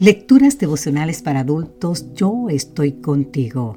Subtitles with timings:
[0.00, 3.76] Lecturas devocionales para adultos, yo estoy contigo.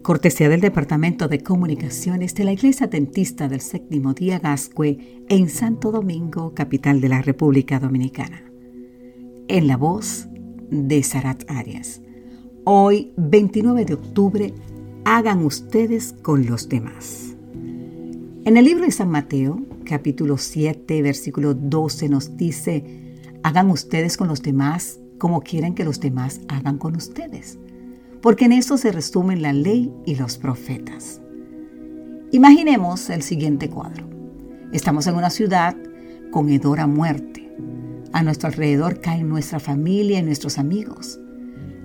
[0.00, 5.92] Cortesía del Departamento de Comunicaciones de la Iglesia Dentista del Séptimo Día Gascue en Santo
[5.92, 8.42] Domingo, capital de la República Dominicana.
[9.48, 10.28] En la voz
[10.70, 12.00] de Sarat Arias.
[12.64, 14.54] Hoy, 29 de octubre,
[15.04, 17.36] hagan ustedes con los demás.
[18.46, 22.82] En el libro de San Mateo, capítulo 7, versículo 12, nos dice,
[23.42, 27.58] hagan ustedes con los demás como quieren que los demás hagan con ustedes,
[28.22, 31.20] porque en eso se resumen la ley y los profetas.
[32.32, 34.08] Imaginemos el siguiente cuadro.
[34.72, 35.76] Estamos en una ciudad
[36.30, 37.52] con hedor a muerte.
[38.12, 41.20] A nuestro alrededor caen nuestra familia y nuestros amigos.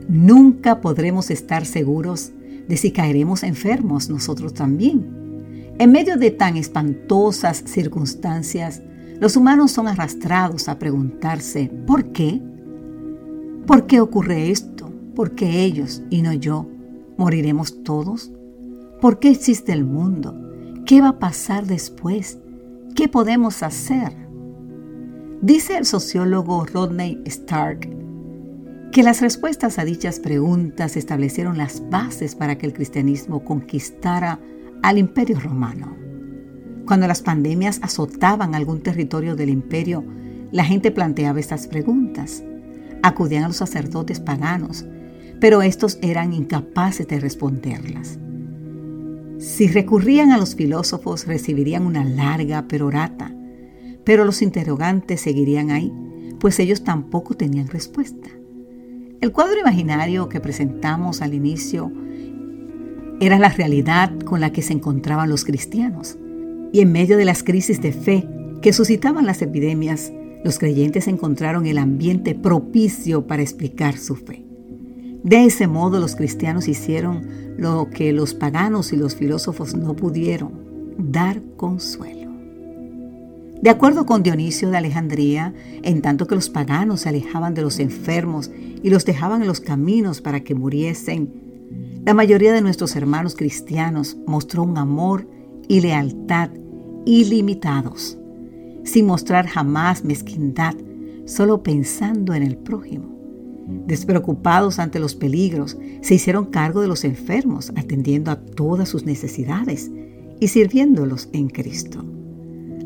[0.08, 2.32] Nunca podremos estar seguros
[2.68, 5.74] de si caeremos enfermos nosotros también.
[5.78, 8.82] En medio de tan espantosas circunstancias,
[9.20, 12.42] los humanos son arrastrados a preguntarse, ¿por qué?
[13.68, 14.94] ¿Por qué ocurre esto?
[15.16, 16.70] ¿Por qué ellos y no yo?
[17.18, 18.32] ¿Moriremos todos?
[19.02, 20.40] ¿Por qué existe el mundo?
[20.86, 22.38] ¿Qué va a pasar después?
[22.96, 24.14] ¿Qué podemos hacer?
[25.42, 27.90] Dice el sociólogo Rodney Stark
[28.92, 34.40] que las respuestas a dichas preguntas establecieron las bases para que el cristianismo conquistara
[34.84, 35.98] al imperio romano.
[36.86, 40.04] Cuando las pandemias azotaban algún territorio del imperio,
[40.52, 42.44] la gente planteaba estas preguntas
[43.08, 44.86] acudían a los sacerdotes paganos,
[45.40, 48.18] pero estos eran incapaces de responderlas.
[49.38, 53.36] Si recurrían a los filósofos recibirían una larga perorata,
[54.04, 55.92] pero los interrogantes seguirían ahí,
[56.40, 58.30] pues ellos tampoco tenían respuesta.
[59.22, 61.92] El cuadro imaginario que presentamos al inicio
[63.20, 66.18] era la realidad con la que se encontraban los cristianos,
[66.72, 68.28] y en medio de las crisis de fe
[68.62, 70.12] que suscitaban las epidemias,
[70.46, 74.46] los creyentes encontraron el ambiente propicio para explicar su fe.
[75.24, 80.52] De ese modo los cristianos hicieron lo que los paganos y los filósofos no pudieron,
[81.00, 82.32] dar consuelo.
[83.60, 87.80] De acuerdo con Dionisio de Alejandría, en tanto que los paganos se alejaban de los
[87.80, 88.52] enfermos
[88.84, 94.16] y los dejaban en los caminos para que muriesen, la mayoría de nuestros hermanos cristianos
[94.28, 95.28] mostró un amor
[95.68, 96.52] y lealtad
[97.04, 98.20] ilimitados
[98.86, 100.76] sin mostrar jamás mezquindad,
[101.26, 103.14] solo pensando en el prójimo.
[103.88, 109.92] Despreocupados ante los peligros, se hicieron cargo de los enfermos, atendiendo a todas sus necesidades
[110.40, 112.06] y sirviéndolos en Cristo.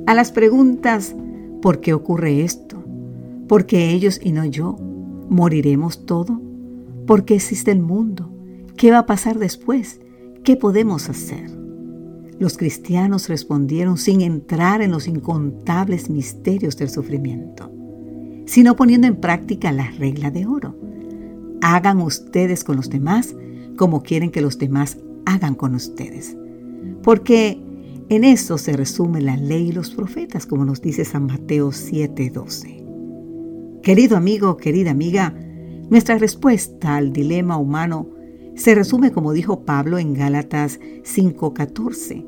[0.07, 1.15] A las preguntas,
[1.61, 2.81] ¿por qué ocurre esto?
[3.47, 4.77] ¿Por qué ellos y no yo?
[5.29, 6.41] ¿Moriremos todo?
[7.05, 8.31] ¿Por qué existe el mundo?
[8.77, 9.99] ¿Qué va a pasar después?
[10.43, 11.58] ¿Qué podemos hacer?
[12.39, 17.69] Los cristianos respondieron sin entrar en los incontables misterios del sufrimiento,
[18.45, 20.75] sino poniendo en práctica la regla de oro.
[21.61, 23.35] Hagan ustedes con los demás
[23.75, 26.37] como quieren que los demás hagan con ustedes.
[27.03, 27.61] Porque
[28.09, 32.83] en eso se resume la ley y los profetas, como nos dice San Mateo 7:12.
[33.83, 35.33] Querido amigo, querida amiga,
[35.89, 38.07] nuestra respuesta al dilema humano
[38.59, 42.25] se resume como dijo Pablo en Gálatas 5:14.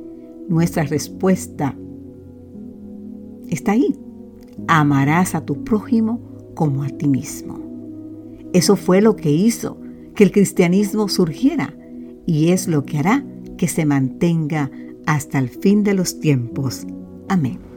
[0.47, 1.75] Nuestra respuesta
[3.49, 3.99] está ahí.
[4.67, 6.21] Amarás a tu prójimo
[6.55, 7.59] como a ti mismo.
[8.53, 9.77] Eso fue lo que hizo
[10.15, 11.75] que el cristianismo surgiera
[12.25, 13.25] y es lo que hará
[13.57, 14.71] que se mantenga
[15.05, 16.87] hasta el fin de los tiempos.
[17.27, 17.70] Amén.